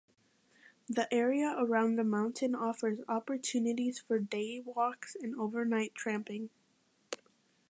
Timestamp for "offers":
2.55-3.01